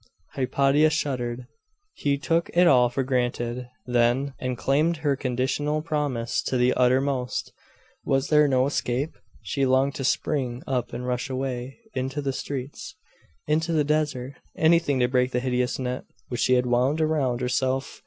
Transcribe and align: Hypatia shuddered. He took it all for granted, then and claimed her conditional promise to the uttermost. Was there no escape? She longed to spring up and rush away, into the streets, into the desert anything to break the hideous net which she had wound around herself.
Hypatia 0.33 0.89
shuddered. 0.89 1.45
He 1.93 2.17
took 2.17 2.49
it 2.55 2.65
all 2.65 2.89
for 2.89 3.03
granted, 3.03 3.69
then 3.85 4.33
and 4.39 4.57
claimed 4.57 4.97
her 4.97 5.15
conditional 5.15 5.83
promise 5.83 6.41
to 6.45 6.57
the 6.57 6.73
uttermost. 6.73 7.53
Was 8.03 8.29
there 8.29 8.47
no 8.47 8.65
escape? 8.65 9.15
She 9.43 9.63
longed 9.63 9.93
to 9.93 10.03
spring 10.03 10.63
up 10.65 10.91
and 10.91 11.05
rush 11.05 11.29
away, 11.29 11.77
into 11.93 12.19
the 12.19 12.33
streets, 12.33 12.95
into 13.45 13.73
the 13.73 13.83
desert 13.83 14.33
anything 14.57 14.99
to 15.01 15.07
break 15.07 15.33
the 15.33 15.39
hideous 15.39 15.77
net 15.77 16.05
which 16.29 16.41
she 16.41 16.53
had 16.53 16.65
wound 16.65 16.99
around 16.99 17.39
herself. 17.39 17.99